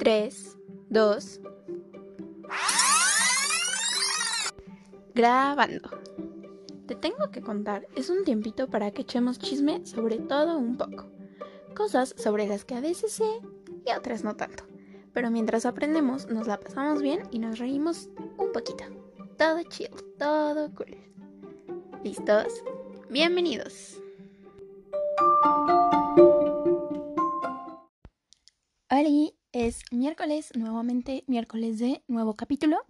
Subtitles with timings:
[0.00, 0.56] 3,
[0.88, 1.40] 2.
[5.14, 5.90] Grabando.
[6.86, 11.04] Te tengo que contar, es un tiempito para que echemos chisme sobre todo un poco.
[11.76, 13.28] Cosas sobre las que a veces sé
[13.84, 14.64] y otras no tanto.
[15.12, 18.84] Pero mientras aprendemos, nos la pasamos bien y nos reímos un poquito.
[19.36, 20.96] Todo chill, todo cool.
[22.02, 22.64] ¿Listos?
[23.10, 24.00] Bienvenidos.
[28.88, 29.30] Hola,
[29.70, 32.84] es miércoles, nuevamente miércoles de nuevo capítulo.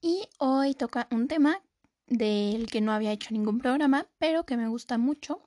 [0.00, 1.62] Y hoy toca un tema
[2.06, 5.42] del que no había hecho ningún programa, pero que me gusta mucho.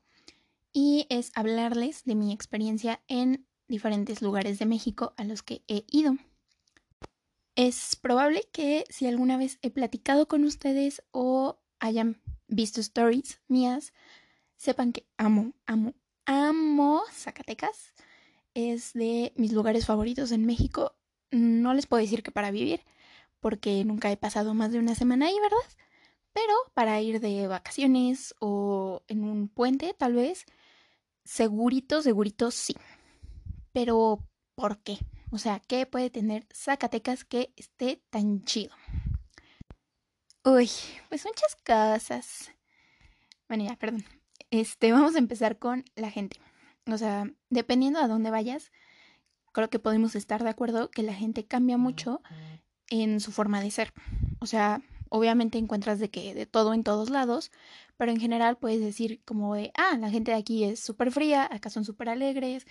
[0.72, 5.86] Y es hablarles de mi experiencia en diferentes lugares de México a los que he
[5.88, 6.18] ido.
[7.55, 13.91] Es probable que si alguna vez he platicado con ustedes o hayan visto stories mías,
[14.55, 15.96] sepan que amo, amo,
[16.27, 17.96] amo Zacatecas.
[18.53, 20.96] Es de mis lugares favoritos en México.
[21.32, 22.82] No les puedo decir que para vivir,
[23.40, 25.57] porque nunca he pasado más de una semana ahí, ¿verdad?
[26.34, 30.46] Pero para ir de vacaciones o en un puente, tal vez,
[31.24, 32.76] segurito, segurito sí.
[33.71, 34.20] Pero,
[34.55, 34.98] ¿por qué?
[35.31, 38.74] O sea, ¿qué puede tener Zacatecas que esté tan chido?
[40.43, 40.70] Uy,
[41.09, 42.52] pues muchas cosas.
[43.48, 44.05] Bueno, ya, perdón.
[44.49, 46.37] Este, vamos a empezar con la gente.
[46.91, 48.71] O sea, dependiendo a dónde vayas,
[49.51, 52.21] creo que podemos estar de acuerdo que la gente cambia mucho
[52.90, 53.93] en su forma de ser.
[54.40, 57.51] O sea, obviamente encuentras de que de todo en todos lados,
[57.98, 61.48] pero en general puedes decir como de, ah, la gente de aquí es súper fría,
[61.51, 62.65] acá son súper alegres,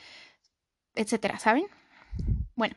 [0.94, 1.66] etcétera, ¿saben?
[2.54, 2.76] Bueno,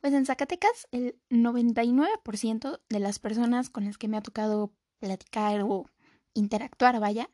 [0.00, 5.62] pues en Zacatecas el 99% de las personas con las que me ha tocado platicar
[5.62, 5.86] o
[6.34, 7.28] interactuar, vaya,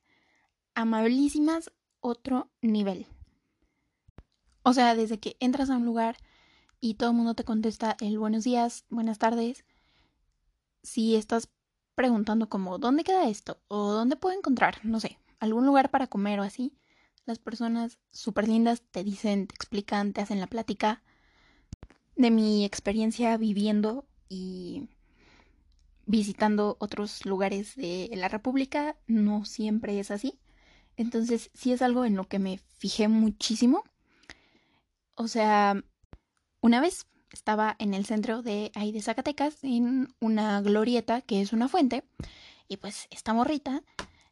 [0.74, 3.06] amabilísimas, otro nivel.
[4.62, 6.16] O sea, desde que entras a un lugar
[6.80, 9.64] y todo el mundo te contesta el buenos días, buenas tardes,
[10.82, 11.48] si estás
[11.94, 13.60] preguntando como ¿dónde queda esto?
[13.68, 14.84] o ¿dónde puedo encontrar?
[14.84, 16.76] No sé, algún lugar para comer o así,
[17.24, 21.02] las personas súper lindas te dicen, te explican, te hacen la plática
[22.16, 24.88] de mi experiencia viviendo y
[26.06, 28.96] visitando otros lugares de la República.
[29.06, 30.38] No siempre es así.
[30.96, 33.84] Entonces sí es algo en lo que me fijé muchísimo.
[35.20, 35.82] O sea,
[36.60, 41.52] una vez estaba en el centro de ahí de Zacatecas, en una glorieta que es
[41.52, 42.04] una fuente,
[42.68, 43.82] y pues esta morrita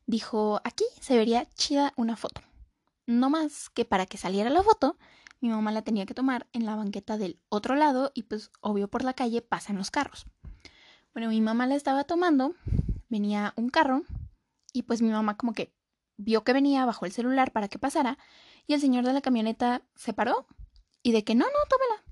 [0.07, 2.41] dijo, aquí se vería chida una foto.
[3.05, 4.97] No más que para que saliera la foto,
[5.41, 8.87] mi mamá la tenía que tomar en la banqueta del otro lado y pues obvio
[8.87, 10.27] por la calle pasan los carros.
[11.15, 12.55] Bueno, mi mamá la estaba tomando,
[13.09, 14.03] venía un carro
[14.73, 15.75] y pues mi mamá como que
[16.17, 18.19] vio que venía bajo el celular para que pasara
[18.69, 20.47] y el señor de la camioneta se paró
[21.07, 22.05] y de que no, no, tómela.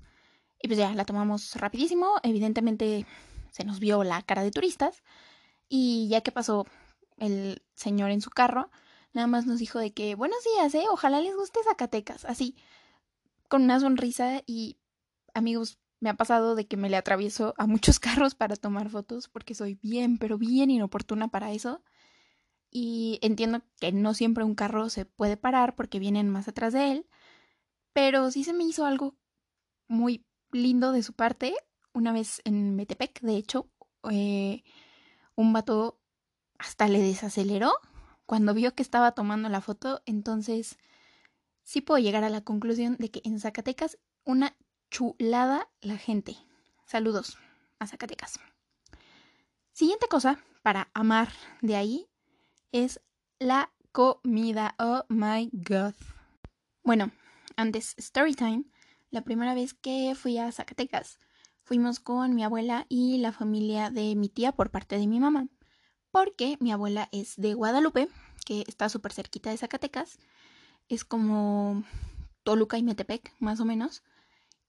[0.61, 3.05] Y pues ya la tomamos rapidísimo, evidentemente
[3.51, 5.03] se nos vio la cara de turistas
[5.67, 6.65] y ya que pasó
[7.17, 8.69] el señor en su carro,
[9.15, 10.83] Nada más nos dijo de que buenos días, ¿eh?
[10.91, 12.25] Ojalá les guste Zacatecas.
[12.25, 12.57] Así,
[13.47, 14.77] con una sonrisa y
[15.33, 19.29] amigos, me ha pasado de que me le atravieso a muchos carros para tomar fotos
[19.29, 21.81] porque soy bien, pero bien inoportuna para eso.
[22.69, 26.91] Y entiendo que no siempre un carro se puede parar porque vienen más atrás de
[26.91, 27.07] él.
[27.95, 29.15] Pero sí se me hizo algo
[29.87, 31.55] muy lindo de su parte.
[31.93, 33.69] Una vez en Metepec, de hecho,
[34.11, 34.63] eh,
[35.35, 35.97] un vato
[36.59, 37.71] hasta le desaceleró
[38.25, 40.77] cuando vio que estaba tomando la foto, entonces
[41.63, 44.57] sí puedo llegar a la conclusión de que en Zacatecas una
[44.91, 46.35] chulada la gente.
[46.85, 47.37] Saludos
[47.79, 48.41] a Zacatecas.
[49.71, 51.29] Siguiente cosa para amar
[51.61, 52.07] de ahí
[52.73, 52.99] es
[53.39, 54.75] la comida.
[54.79, 55.93] Oh my god.
[56.83, 57.11] Bueno,
[57.55, 58.65] antes story time,
[59.11, 61.19] la primera vez que fui a Zacatecas,
[61.63, 65.47] fuimos con mi abuela y la familia de mi tía por parte de mi mamá
[66.15, 68.07] porque mi abuela es de Guadalupe,
[68.45, 70.17] que está súper cerquita de Zacatecas.
[70.87, 71.83] Es como
[72.43, 74.01] Toluca y Metepec, más o menos.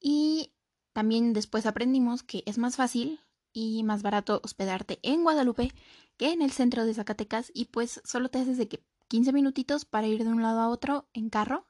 [0.00, 0.52] Y
[0.92, 3.20] también después aprendimos que es más fácil
[3.52, 5.70] y más barato hospedarte en Guadalupe
[6.16, 9.84] que en el centro de Zacatecas y pues solo te haces de que 15 minutitos
[9.84, 11.68] para ir de un lado a otro en carro.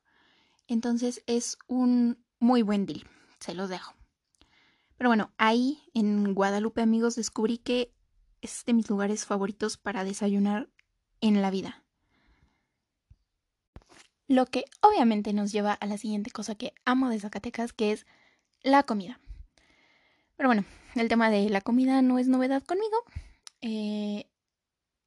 [0.69, 3.05] Entonces es un muy buen deal,
[3.41, 3.95] se los dejo.
[4.97, 7.93] Pero bueno, ahí en Guadalupe amigos descubrí que
[8.41, 10.69] es de mis lugares favoritos para desayunar
[11.21, 11.85] en la vida.
[14.29, 18.07] Lo que obviamente nos lleva a la siguiente cosa que amo de Zacatecas, que es
[18.63, 19.21] la comida.
[20.37, 20.65] Pero bueno,
[20.97, 22.97] el tema de la comida no es novedad conmigo.
[23.61, 24.27] Eh,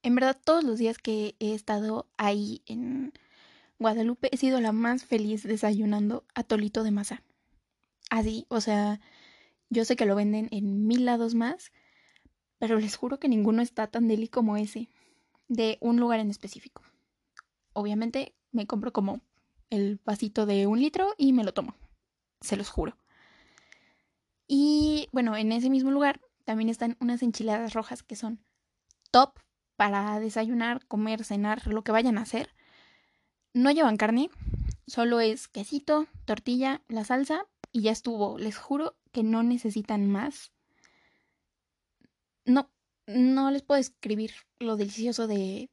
[0.04, 3.14] en verdad, todos los días que he estado ahí en
[3.80, 7.24] Guadalupe, he sido la más feliz desayunando a tolito de masa.
[8.10, 9.00] Así, o sea,
[9.70, 11.72] Yo sé que lo venden en mil lados más,
[12.58, 14.90] pero les juro que ninguno está tan deli como ese,
[15.48, 16.84] de un lugar en específico.
[17.74, 19.22] Obviamente me compro como
[19.70, 21.76] el vasito de un litro y me lo tomo,
[22.42, 22.98] se los juro.
[24.48, 28.44] Y bueno, en ese mismo lugar también están unas enchiladas rojas que son
[29.12, 29.40] top
[29.76, 32.56] para desayunar, comer, cenar, lo que vayan a hacer.
[33.54, 34.30] No llevan carne,
[34.88, 38.38] solo es quesito, tortilla, la salsa y ya estuvo.
[38.38, 40.52] Les juro que no necesitan más.
[42.46, 42.70] No,
[43.08, 45.70] no les puedo escribir lo delicioso de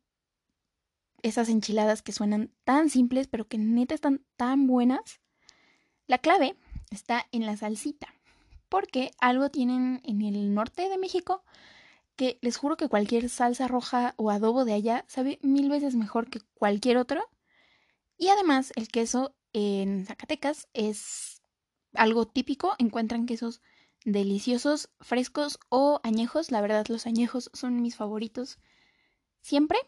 [1.23, 5.21] esas enchiladas que suenan tan simples, pero que neta están tan buenas.
[6.07, 6.57] La clave
[6.91, 8.15] está en la salsita,
[8.69, 11.45] porque algo tienen en el norte de México
[12.15, 16.31] que les juro que cualquier salsa roja o adobo de allá sabe mil veces mejor
[16.31, 17.29] que cualquier otro.
[18.19, 21.43] Y además el queso en Zacatecas es
[21.95, 23.61] algo típico, encuentran quesos
[24.05, 26.51] deliciosos, frescos o añejos.
[26.51, 28.59] La verdad, los añejos son mis favoritos
[29.43, 29.79] siempre.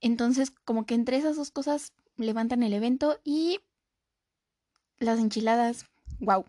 [0.00, 3.60] Entonces, como que entre esas dos cosas levantan el evento y
[4.98, 5.86] las enchiladas,
[6.20, 6.44] wow.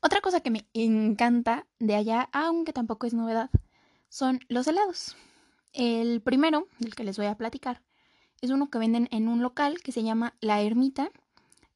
[0.00, 3.50] Otra cosa que me encanta de allá, aunque tampoco es novedad,
[4.08, 5.16] son los helados.
[5.72, 7.82] El primero, del que les voy a platicar,
[8.42, 11.10] es uno que venden en un local que se llama La Ermita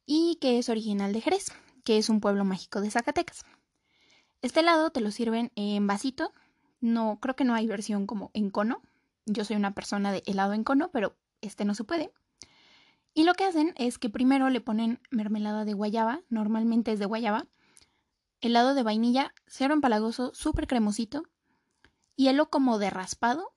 [0.05, 1.47] y que es original de Jerez,
[1.85, 3.45] que es un pueblo mágico de Zacatecas.
[4.41, 6.33] Este helado te lo sirven en vasito.
[6.81, 8.81] No, creo que no hay versión como en cono.
[9.25, 12.11] Yo soy una persona de helado en cono, pero este no se puede.
[13.13, 17.05] Y lo que hacen es que primero le ponen mermelada de guayaba, normalmente es de
[17.05, 17.47] guayaba,
[18.41, 21.23] helado de vainilla, cero empalagoso, súper cremosito,
[22.15, 23.53] hielo como de raspado,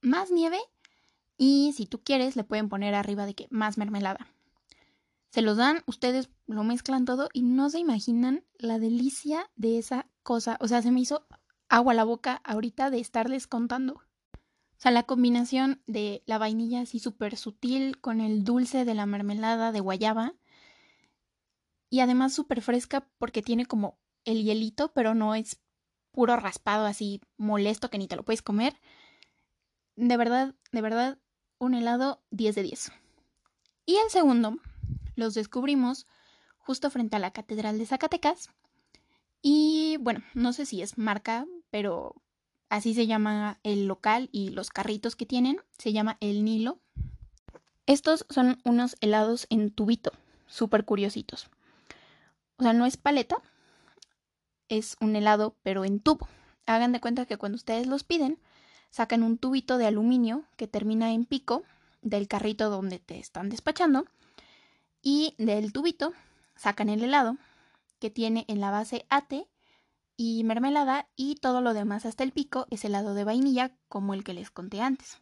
[0.00, 0.58] más nieve
[1.44, 4.28] y si tú quieres le pueden poner arriba de que más mermelada.
[5.30, 10.06] Se los dan, ustedes lo mezclan todo y no se imaginan la delicia de esa
[10.22, 10.56] cosa.
[10.60, 11.26] O sea, se me hizo
[11.68, 13.94] agua a la boca ahorita de estarles contando.
[13.94, 19.06] O sea, la combinación de la vainilla así súper sutil con el dulce de la
[19.06, 20.34] mermelada de guayaba.
[21.90, 25.60] Y además súper fresca porque tiene como el hielito, pero no es
[26.12, 28.80] puro raspado así molesto que ni te lo puedes comer.
[29.96, 31.18] De verdad, de verdad,
[31.62, 32.92] un helado 10 de 10.
[33.86, 34.58] Y el segundo
[35.14, 36.06] los descubrimos
[36.58, 38.50] justo frente a la Catedral de Zacatecas.
[39.42, 42.16] Y bueno, no sé si es marca, pero
[42.68, 45.60] así se llama el local y los carritos que tienen.
[45.78, 46.80] Se llama El Nilo.
[47.86, 50.10] Estos son unos helados en tubito,
[50.48, 51.48] súper curiositos.
[52.56, 53.36] O sea, no es paleta,
[54.68, 56.26] es un helado, pero en tubo.
[56.66, 58.40] Hagan de cuenta que cuando ustedes los piden,
[58.92, 61.64] sacan un tubito de aluminio que termina en pico
[62.02, 64.04] del carrito donde te están despachando
[65.00, 66.12] y del tubito
[66.54, 67.38] sacan el helado
[67.98, 69.48] que tiene en la base ate
[70.16, 74.24] y mermelada y todo lo demás hasta el pico es helado de vainilla como el
[74.24, 75.18] que les conté antes.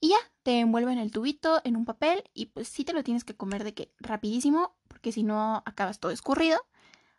[0.00, 3.24] Y ya, te envuelven el tubito en un papel y pues sí te lo tienes
[3.24, 6.60] que comer de que rapidísimo porque si no acabas todo escurrido,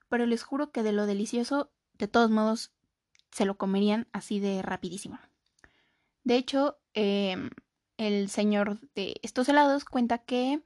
[0.08, 2.72] pero les juro que de lo delicioso de todos modos
[3.32, 5.20] se lo comerían así de rapidísimo.
[6.30, 7.50] De hecho, em,
[7.98, 10.62] el señor de estos helados cuenta que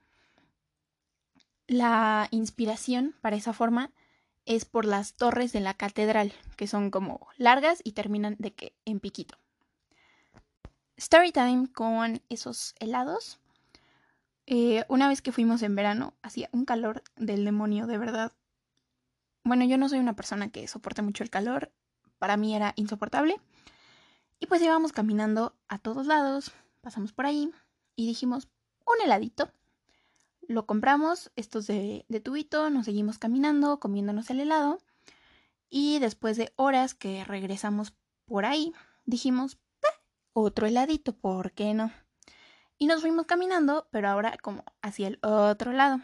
[1.67, 3.89] la inspiración para esa forma
[4.43, 8.75] es por las torres de la catedral, que son como largas y terminan de que
[8.83, 9.37] en piquito.
[10.97, 13.39] Story time con esos helados.
[14.47, 18.33] Eh, una vez que fuimos en verano, hacía un calor del demonio, de verdad.
[19.45, 21.71] Bueno, yo no soy una persona que soporte mucho el calor,
[22.19, 23.39] para mí era insoportable.
[24.43, 27.49] Y pues íbamos caminando a todos lados, pasamos por ahí
[27.95, 28.49] y dijimos,
[28.85, 29.49] un heladito.
[30.41, 34.79] Lo compramos, estos de, de tubito, nos seguimos caminando, comiéndonos el helado.
[35.69, 37.93] Y después de horas que regresamos
[38.25, 38.73] por ahí,
[39.05, 39.59] dijimos,
[40.33, 41.93] otro heladito, ¿por qué no?
[42.77, 46.01] Y nos fuimos caminando, pero ahora como hacia el otro lado.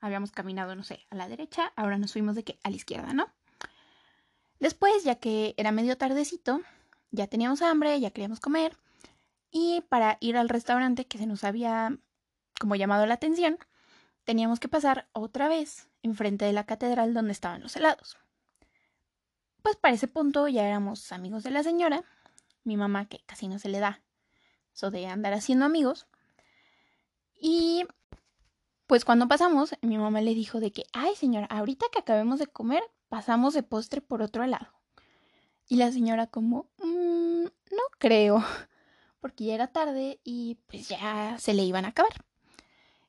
[0.00, 3.12] Habíamos caminado, no sé, a la derecha, ahora nos fuimos de que a la izquierda,
[3.12, 3.28] ¿no?
[4.58, 6.62] Después, ya que era medio tardecito,
[7.10, 8.76] ya teníamos hambre, ya queríamos comer,
[9.50, 11.96] y para ir al restaurante que se nos había
[12.60, 13.58] como llamado la atención,
[14.24, 18.18] teníamos que pasar otra vez enfrente de la catedral donde estaban los helados.
[19.62, 22.04] Pues para ese punto ya éramos amigos de la señora,
[22.64, 24.02] mi mamá que casi no se le da
[24.74, 26.06] eso de andar haciendo amigos.
[27.40, 27.86] Y
[28.86, 32.46] pues cuando pasamos, mi mamá le dijo de que, ay señora, ahorita que acabemos de
[32.46, 34.75] comer, pasamos de postre por otro lado.
[35.68, 38.42] Y la señora como, mm, no creo,
[39.20, 42.24] porque ya era tarde y pues ya se le iban a acabar.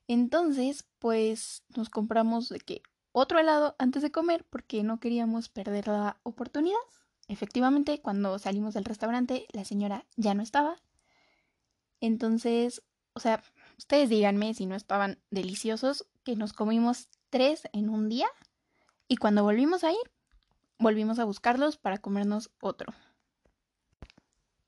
[0.07, 5.87] Entonces, pues nos compramos de que otro helado antes de comer porque no queríamos perder
[5.87, 6.77] la oportunidad.
[7.27, 10.77] Efectivamente, cuando salimos del restaurante, la señora ya no estaba.
[11.99, 12.83] Entonces,
[13.13, 13.43] o sea,
[13.77, 18.27] ustedes díganme si no estaban deliciosos, que nos comimos tres en un día
[19.07, 20.11] y cuando volvimos a ir,
[20.79, 22.93] volvimos a buscarlos para comernos otro.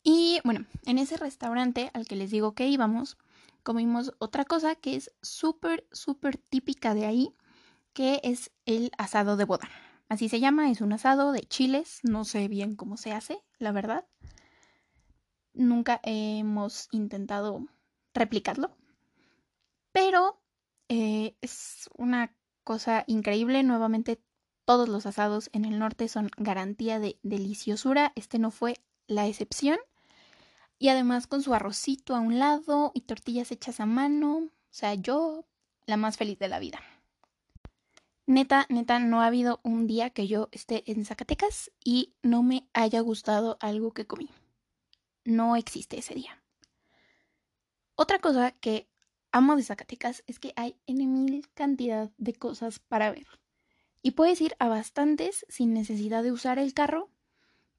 [0.03, 3.17] Y bueno, en ese restaurante al que les digo que íbamos,
[3.63, 7.35] comimos otra cosa que es súper, súper típica de ahí,
[7.93, 9.69] que es el asado de boda.
[10.07, 13.71] Así se llama, es un asado de chiles, no sé bien cómo se hace, la
[13.71, 14.05] verdad.
[15.53, 17.67] Nunca hemos intentado
[18.13, 18.75] replicarlo,
[19.91, 20.41] pero
[20.87, 23.61] eh, es una cosa increíble.
[23.63, 24.23] Nuevamente,
[24.69, 28.13] todos los asados en el norte son garantía de deliciosura.
[28.13, 28.75] Este no fue
[29.07, 29.79] la excepción.
[30.77, 34.37] Y además con su arrocito a un lado y tortillas hechas a mano.
[34.37, 35.43] O sea, yo
[35.87, 36.81] la más feliz de la vida.
[38.27, 42.69] Neta, neta, no ha habido un día que yo esté en Zacatecas y no me
[42.73, 44.29] haya gustado algo que comí.
[45.25, 46.43] No existe ese día.
[47.95, 48.87] Otra cosa que
[49.31, 53.38] amo de Zacatecas es que hay en mil cantidad de cosas para ver.
[54.01, 57.09] Y puedes ir a bastantes sin necesidad de usar el carro,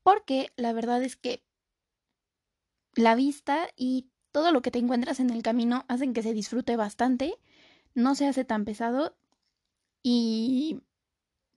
[0.03, 1.43] porque la verdad es que
[2.95, 6.77] la vista y todo lo que te encuentras en el camino hacen que se disfrute
[6.77, 7.39] bastante,
[7.95, 9.17] no se hace tan pesado
[10.03, 10.81] y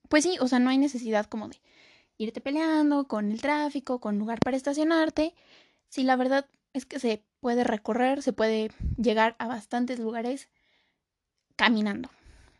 [0.08, 1.60] pues sí, o sea, no hay necesidad como de
[2.18, 5.34] irte peleando con el tráfico, con lugar para estacionarte.
[5.88, 10.48] Sí, la verdad es que se puede recorrer, se puede llegar a bastantes lugares
[11.56, 12.10] caminando.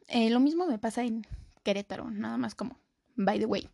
[0.08, 1.26] Eh, lo mismo me pasa en
[1.64, 2.78] Querétaro, nada más como,
[3.16, 3.68] by the way.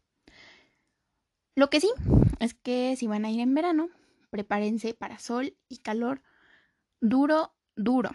[1.55, 1.91] Lo que sí
[2.39, 3.91] es que si van a ir en verano,
[4.31, 6.23] prepárense para sol y calor
[7.01, 8.11] duro, duro.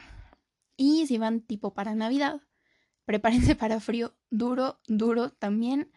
[0.78, 2.42] Y si van tipo para Navidad,
[3.06, 5.92] prepárense para frío duro, duro también.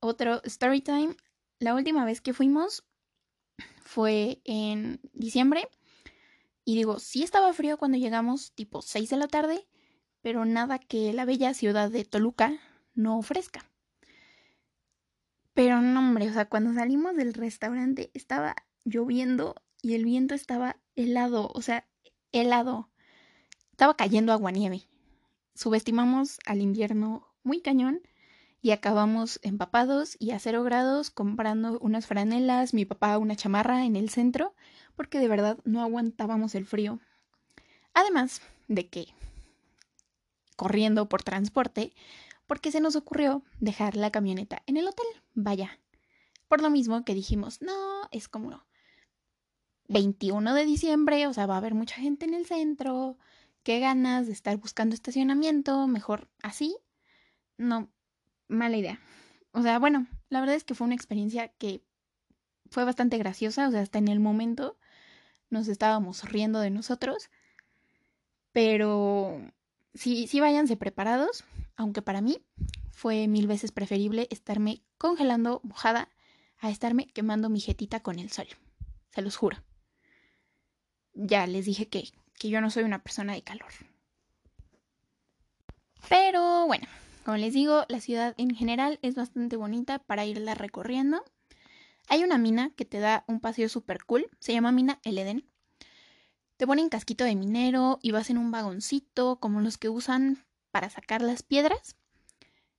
[0.00, 1.16] Otro story time.
[1.58, 2.84] La última vez que fuimos
[3.82, 5.68] fue en diciembre.
[6.64, 9.66] Y digo, sí estaba frío cuando llegamos, tipo 6 de la tarde,
[10.20, 12.60] pero nada que la bella ciudad de Toluca
[12.98, 13.64] no ofrezca.
[15.54, 20.76] Pero no, hombre, o sea, cuando salimos del restaurante estaba lloviendo y el viento estaba
[20.96, 21.86] helado, o sea,
[22.32, 22.90] helado.
[23.70, 24.82] Estaba cayendo agua-nieve.
[25.54, 28.02] Subestimamos al invierno muy cañón
[28.60, 33.94] y acabamos empapados y a cero grados comprando unas franelas, mi papá una chamarra en
[33.94, 34.54] el centro,
[34.96, 36.98] porque de verdad no aguantábamos el frío.
[37.94, 39.06] Además de que,
[40.56, 41.92] corriendo por transporte,
[42.48, 45.06] porque se nos ocurrió dejar la camioneta en el hotel.
[45.34, 45.78] Vaya.
[46.48, 48.64] Por lo mismo que dijimos, no, es como
[49.88, 53.18] 21 de diciembre, o sea, va a haber mucha gente en el centro,
[53.62, 56.76] qué ganas de estar buscando estacionamiento, mejor así.
[57.58, 57.92] No,
[58.48, 58.98] mala idea.
[59.52, 61.84] O sea, bueno, la verdad es que fue una experiencia que
[62.70, 64.78] fue bastante graciosa, o sea, hasta en el momento
[65.50, 67.30] nos estábamos riendo de nosotros,
[68.52, 69.38] pero
[69.94, 71.44] sí, sí váyanse preparados,
[71.78, 72.42] aunque para mí
[72.90, 76.10] fue mil veces preferible estarme congelando mojada
[76.58, 78.48] a estarme quemando mi jetita con el sol.
[79.10, 79.56] Se los juro.
[81.14, 83.70] Ya les dije que, que yo no soy una persona de calor.
[86.08, 86.86] Pero bueno,
[87.24, 91.24] como les digo, la ciudad en general es bastante bonita para irla recorriendo.
[92.08, 95.48] Hay una mina que te da un paseo súper cool, se llama Mina El Edén.
[96.56, 100.44] Te ponen casquito de minero y vas en un vagoncito como los que usan
[100.78, 101.96] para sacar las piedras.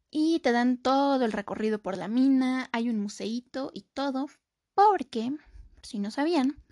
[0.09, 4.27] Y te dan todo el recorrido por la mina, hay un museíto y todo,
[4.73, 5.33] porque,
[5.81, 6.63] si no sabían,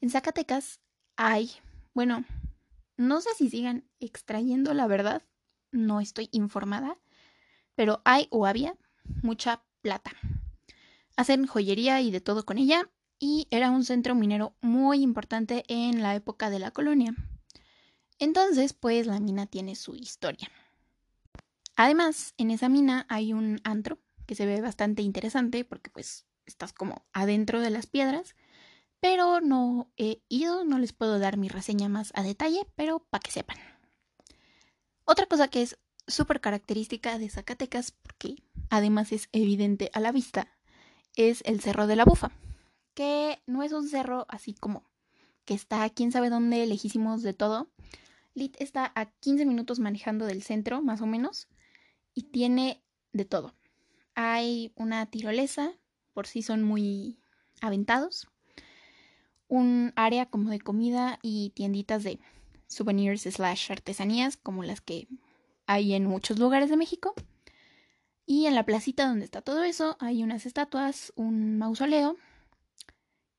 [0.00, 0.78] en Zacatecas
[1.16, 1.50] hay,
[1.94, 2.24] bueno,
[2.96, 5.24] no sé si sigan extrayendo la verdad,
[5.72, 6.96] no estoy informada,
[7.74, 8.76] pero hay o había
[9.24, 10.12] mucha plata.
[11.16, 16.04] Hacen joyería y de todo con ella, y era un centro minero muy importante en
[16.04, 17.16] la época de la colonia.
[18.20, 20.48] Entonces, pues la mina tiene su historia.
[21.78, 26.72] Además, en esa mina hay un antro que se ve bastante interesante porque pues estás
[26.72, 28.34] como adentro de las piedras,
[29.00, 33.20] pero no he ido, no les puedo dar mi reseña más a detalle, pero para
[33.20, 33.56] que sepan.
[35.04, 40.58] Otra cosa que es súper característica de Zacatecas, porque además es evidente a la vista,
[41.16, 42.32] es el Cerro de la Bufa
[42.98, 44.90] que no es un cerro así como
[45.44, 47.70] que está quién sabe dónde, lejísimos de todo.
[48.34, 51.46] Lit está a 15 minutos manejando del centro, más o menos,
[52.18, 52.82] y tiene
[53.12, 53.54] de todo.
[54.16, 55.74] Hay una tirolesa,
[56.14, 57.20] por si son muy
[57.60, 58.26] aventados.
[59.46, 62.18] Un área como de comida y tienditas de
[62.66, 65.06] souvenirs slash artesanías, como las que
[65.66, 67.14] hay en muchos lugares de México.
[68.26, 72.16] Y en la placita donde está todo eso hay unas estatuas, un mausoleo,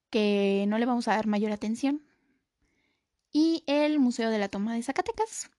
[0.10, 2.02] que no le vamos a dar mayor atención,
[3.34, 5.52] y el Museo de la Toma de Zacatecas,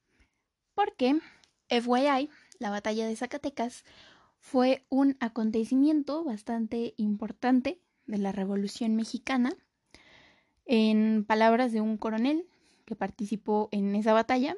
[0.74, 1.20] porque
[1.68, 3.84] FYI, la batalla de Zacatecas
[4.38, 9.56] fue un acontecimiento bastante importante de la Revolución Mexicana.
[10.66, 12.46] En palabras de un coronel
[12.84, 14.56] que participó en esa batalla,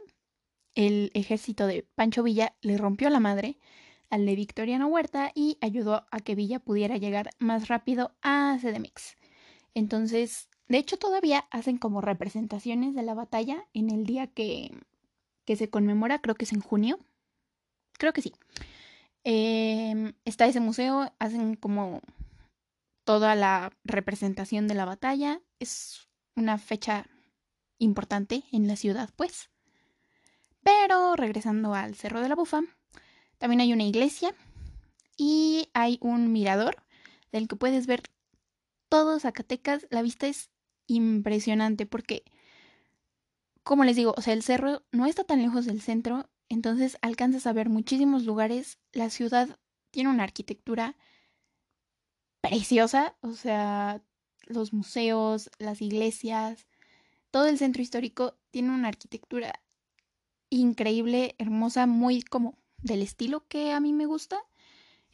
[0.75, 3.59] el ejército de Pancho Villa le rompió la madre
[4.11, 9.17] al de Victoriano Huerta y ayudó a que Villa pudiera llegar más rápido a CDMX.
[9.75, 14.71] Entonces, de hecho, todavía hacen como representaciones de la batalla en el día que,
[15.45, 16.99] que se conmemora, creo que es en junio.
[18.03, 18.33] Creo que sí.
[19.23, 22.03] Em, está ese museo, hacen como
[23.05, 25.41] toda la representación de la batalla.
[25.61, 27.07] Es una fecha
[27.79, 29.51] importante en la ciudad, pues.
[30.65, 32.63] Pero regresando al Cerro de la Bufa,
[33.39, 34.35] también hay una iglesia
[35.17, 36.83] y hay un mirador
[37.31, 38.03] del que puedes ver
[38.89, 39.87] todo Zacatecas.
[39.91, 40.51] La vista es
[40.89, 42.25] impresionante porque,
[43.63, 47.47] como les digo, o sea, el cerro no está tan lejos del centro, entonces alcanzas
[47.47, 48.79] a ver muchísimos lugares.
[48.93, 49.59] La ciudad
[49.91, 50.97] tiene una arquitectura
[52.43, 54.03] preciosa, o sea,
[54.47, 56.67] los museos, las iglesias,
[57.31, 59.63] todo el centro histórico tiene una arquitectura
[60.51, 64.39] increíble, hermosa, muy como del estilo que a mí me gusta.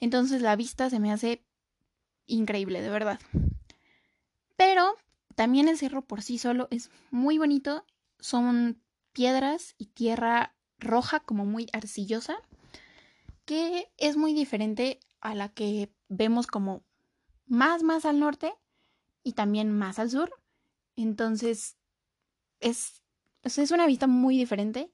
[0.01, 1.45] Entonces la vista se me hace
[2.27, 3.21] increíble, de verdad.
[4.57, 4.97] Pero
[5.37, 7.85] también el cerro por sí solo es muy bonito.
[8.19, 12.37] Son piedras y tierra roja como muy arcillosa,
[13.45, 16.85] que es muy diferente a la que vemos como
[17.47, 18.53] más más al norte
[19.23, 20.31] y también más al sur.
[20.97, 21.77] Entonces
[22.61, 23.03] es,
[23.43, 24.93] es una vista muy diferente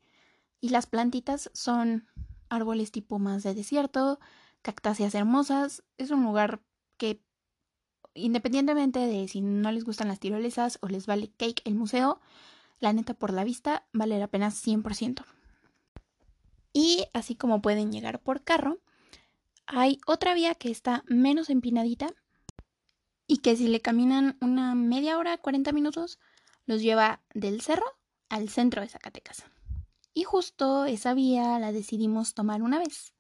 [0.61, 2.07] y las plantitas son
[2.49, 4.21] árboles tipo más de desierto,
[4.63, 5.83] cactáceas hermosas.
[5.99, 6.63] Es un lugar
[6.97, 7.23] que
[8.15, 12.21] independientemente de si no les gustan las tirolesas o les vale cake el museo,
[12.79, 15.25] la neta por la vista vale la pena 100%.
[16.75, 18.79] Y así como pueden llegar por carro,
[19.67, 22.09] hay otra vía que está menos empinadita
[23.27, 26.19] y que si le caminan una media hora, 40 minutos,
[26.67, 27.87] los lleva del cerro
[28.29, 29.45] al centro de Zacatecas.
[30.13, 33.15] Y justo esa vía la decidimos tomar una vez.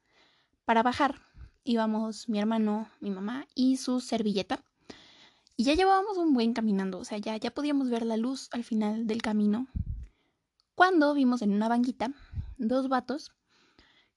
[0.66, 1.22] Para bajar
[1.62, 4.62] íbamos mi hermano, mi mamá y su servilleta
[5.56, 8.64] y ya llevábamos un buen caminando, o sea, ya, ya podíamos ver la luz al
[8.64, 9.68] final del camino.
[10.74, 12.12] Cuando vimos en una banquita
[12.58, 13.32] dos vatos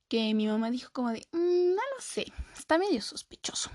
[0.08, 3.70] que mi mamá dijo como de, mm, no lo sé, está medio sospechoso.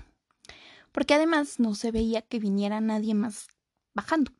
[0.91, 3.47] Porque además no se veía que viniera nadie más
[3.93, 4.31] bajando.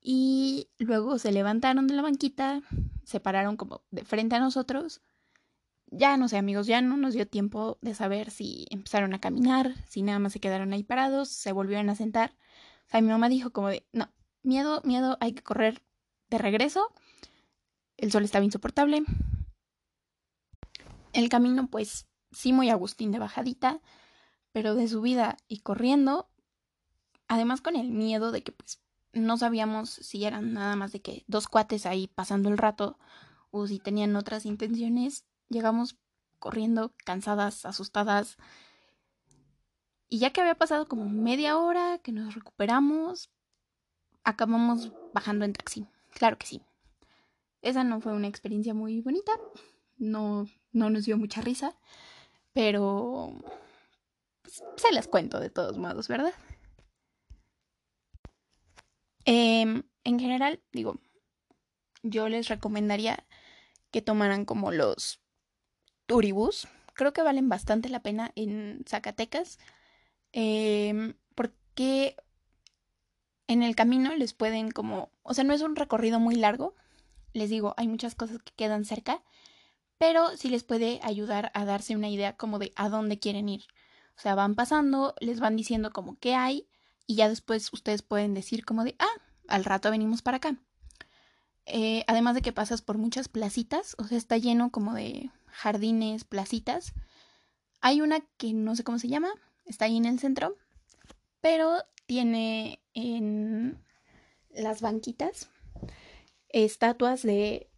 [0.00, 2.62] Y luego se levantaron de la banquita,
[3.04, 5.00] se pararon como de frente a nosotros
[5.90, 9.74] ya no sé amigos, ya no nos dio tiempo de saber si empezaron a caminar,
[9.86, 12.32] si nada más se quedaron ahí parados, se volvieron a sentar.
[12.86, 14.10] O sea, mi mamá dijo como de, no,
[14.42, 15.82] miedo, miedo, hay que correr
[16.28, 16.92] de regreso.
[17.96, 19.02] El sol estaba insoportable.
[21.18, 23.80] El camino, pues, sí muy agustín de bajadita,
[24.52, 26.30] pero de subida y corriendo,
[27.26, 28.80] además con el miedo de que, pues,
[29.12, 33.00] no sabíamos si eran nada más de que dos cuates ahí pasando el rato
[33.50, 35.96] o si tenían otras intenciones, Llegamos
[36.38, 38.36] corriendo, cansadas, asustadas.
[40.08, 43.28] Y ya que había pasado como media hora que nos recuperamos,
[44.22, 45.88] acabamos bajando en taxi.
[46.12, 46.62] Claro que sí.
[47.60, 49.32] Esa no fue una experiencia muy bonita.
[49.98, 51.76] No, no nos dio mucha risa.
[52.52, 53.32] Pero
[54.42, 56.32] pues, se las cuento de todos modos, ¿verdad?
[59.24, 61.00] Em, en general, digo,
[62.02, 63.26] yo les recomendaría
[63.90, 65.20] que tomaran como los
[66.06, 66.68] turibús.
[66.94, 69.58] Creo que valen bastante la pena en Zacatecas.
[70.32, 72.16] Em, porque
[73.46, 76.74] en el camino les pueden como, o sea, no es un recorrido muy largo.
[77.32, 79.22] Les digo, hay muchas cosas que quedan cerca,
[79.98, 83.64] pero sí les puede ayudar a darse una idea como de a dónde quieren ir.
[84.16, 86.68] O sea, van pasando, les van diciendo como qué hay
[87.06, 90.56] y ya después ustedes pueden decir como de, ah, al rato venimos para acá.
[91.66, 96.24] Eh, además de que pasas por muchas placitas, o sea, está lleno como de jardines,
[96.24, 96.94] placitas.
[97.80, 99.30] Hay una que no sé cómo se llama,
[99.66, 100.56] está ahí en el centro,
[101.40, 103.84] pero tiene en
[104.50, 105.50] las banquitas
[106.48, 107.70] estatuas de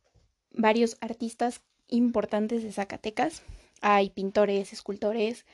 [0.53, 3.43] varios artistas importantes de Zacatecas.
[3.81, 5.47] Hay pintores, escultores,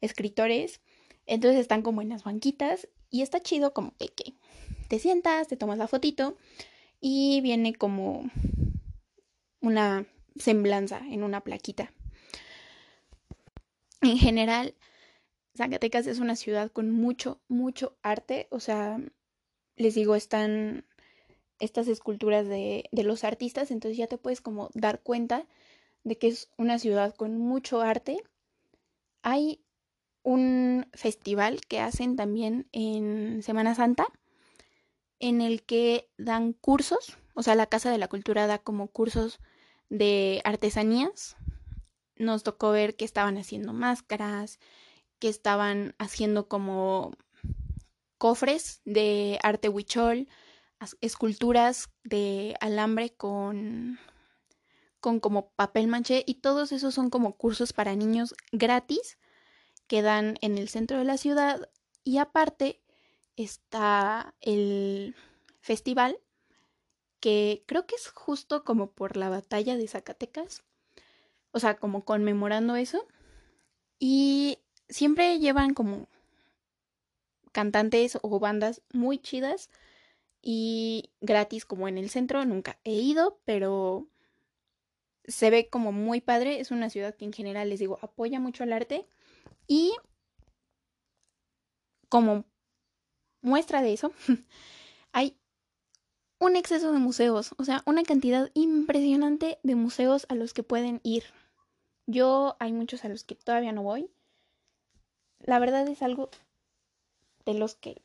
[0.00, 0.80] escritores.
[1.26, 4.34] Entonces están como en las banquitas y está chido como que
[4.88, 6.36] te sientas, te tomas la fotito
[7.00, 8.30] y viene como
[9.60, 11.92] una semblanza en una plaquita.
[14.00, 14.74] En general,
[15.56, 18.48] Zacatecas es una ciudad con mucho, mucho arte.
[18.50, 19.00] O sea,
[19.76, 20.84] les digo, están
[21.60, 25.46] estas esculturas de, de los artistas, entonces ya te puedes como dar cuenta
[26.04, 28.22] de que es una ciudad con mucho arte.
[29.22, 29.64] Hay
[30.22, 34.06] un festival que hacen también en Semana Santa,
[35.18, 39.40] en el que dan cursos, o sea, la Casa de la Cultura da como cursos
[39.88, 41.36] de artesanías.
[42.16, 44.58] Nos tocó ver que estaban haciendo máscaras,
[45.18, 47.12] que estaban haciendo como
[48.18, 50.28] cofres de arte huichol,
[51.00, 53.98] esculturas de alambre con
[55.02, 59.18] con como papel manché y todos esos son como cursos para niños gratis
[59.88, 61.68] que dan en el centro de la ciudad.
[62.04, 62.80] Y aparte
[63.36, 65.16] está el
[65.60, 66.18] festival
[67.20, 70.62] que creo que es justo como por la batalla de Zacatecas,
[71.50, 73.06] o sea, como conmemorando eso.
[73.98, 76.08] Y siempre llevan como
[77.50, 79.68] cantantes o bandas muy chidas
[80.40, 84.08] y gratis como en el centro, nunca he ido, pero
[85.24, 86.60] se ve como muy padre.
[86.60, 89.06] Es una ciudad que en general, les digo, apoya mucho el arte.
[89.66, 89.92] Y
[92.08, 92.44] como
[93.40, 94.12] muestra de eso,
[95.12, 95.36] hay
[96.38, 101.00] un exceso de museos, o sea, una cantidad impresionante de museos a los que pueden
[101.04, 101.24] ir.
[102.06, 104.10] Yo hay muchos a los que todavía no voy.
[105.38, 106.30] La verdad es algo
[107.44, 108.02] de los que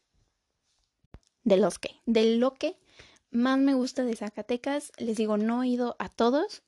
[1.44, 2.78] de los que de lo que
[3.32, 4.92] más me gusta de Zacatecas.
[4.98, 6.64] Les digo, no he ido a todos,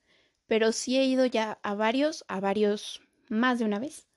[0.49, 4.07] pero sí he ido ya a varios, a varios más de una vez.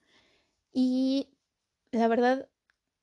[0.73, 1.29] Y
[1.93, 2.49] la verdad,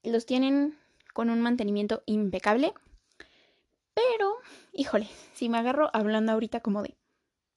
[0.03, 0.77] los tienen
[1.13, 2.73] con un mantenimiento impecable.
[3.93, 4.33] Pero,
[4.73, 6.97] híjole, si me agarro hablando ahorita como de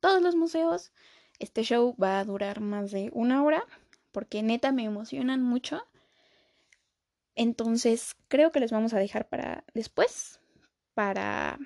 [0.00, 0.92] todos los museos,
[1.38, 3.66] este show va a durar más de una hora,
[4.12, 5.82] porque neta me emocionan mucho.
[7.35, 10.38] Entonces, creo que les vamos a dejar para después,
[10.92, 11.58] para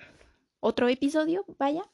[0.61, 1.91] otro episodio, vaya.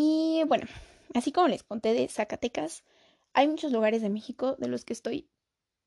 [0.00, 0.64] Y bueno,
[1.12, 2.84] así como les conté de Zacatecas,
[3.32, 5.28] hay muchos lugares de México de los que estoy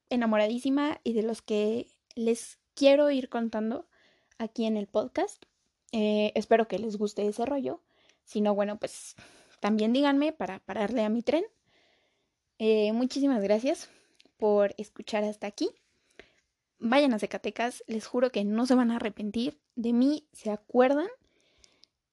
[0.10, 3.88] enamoradísima y de los que les quiero ir contando
[4.38, 5.45] aquí en el podcast.
[5.93, 7.80] Eh, espero que les guste ese rollo.
[8.26, 9.15] Si no, bueno, pues
[9.62, 11.45] también díganme para pararle a mi tren.
[12.60, 13.88] Eh, muchísimas gracias
[14.36, 15.69] por escuchar hasta aquí.
[16.80, 19.62] Vayan a Zacatecas, les juro que no se van a arrepentir.
[19.76, 21.08] De mí se acuerdan.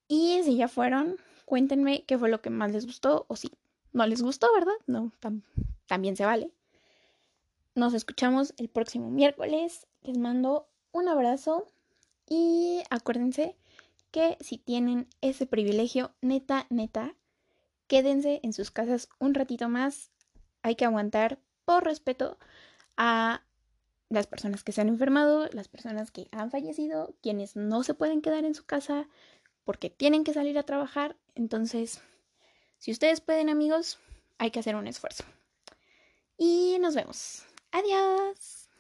[0.06, 3.50] Y si ya fueron, Cuéntenme qué fue lo que más les gustó o si
[3.94, 4.74] no les gustó, ¿verdad?
[4.86, 5.12] No,
[5.86, 6.52] también se vale.
[7.74, 9.86] Nos escuchamos el próximo miércoles.
[10.02, 11.66] Les mando un abrazo
[12.28, 13.56] y acuérdense
[14.10, 17.14] que si tienen ese privilegio, neta, neta,
[17.86, 20.10] quédense en sus casas un ratito más.
[20.60, 22.36] Hay que aguantar por respeto
[22.98, 23.42] a
[24.10, 28.20] las personas que se han enfermado, las personas que han fallecido, quienes no se pueden
[28.20, 29.08] quedar en su casa,
[29.68, 31.14] porque tienen que salir a trabajar.
[31.34, 32.00] Entonces,
[32.78, 33.98] si ustedes pueden amigos,
[34.38, 35.24] hay que hacer un esfuerzo.
[36.38, 37.42] Y nos vemos.
[37.70, 38.70] Adiós.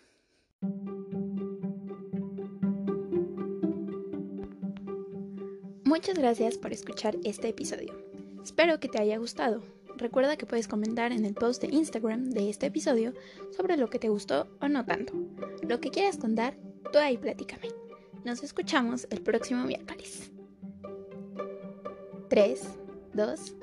[5.84, 7.94] Muchas gracias por escuchar este episodio.
[8.42, 9.62] Espero que te haya gustado.
[9.98, 13.12] Recuerda que puedes comentar en el post de Instagram de este episodio
[13.54, 15.12] sobre lo que te gustó o no tanto.
[15.68, 16.56] Lo que quieras contar,
[16.90, 17.68] tú ahí platícame.
[18.24, 20.32] Nos escuchamos el próximo miércoles.
[22.28, 22.60] 3,
[23.14, 23.56] 2.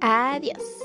[0.00, 0.77] Adiós.